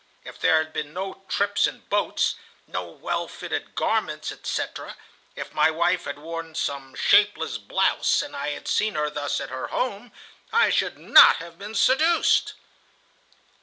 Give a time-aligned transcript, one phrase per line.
[0.23, 2.33] If there had been no trips in boats,
[2.65, 4.97] no well fitted garments, etc.,
[5.35, 9.51] if my wife had worn some shapeless blouse, and I had seen her thus at
[9.51, 10.11] her home,
[10.51, 12.55] I should not have been seduced."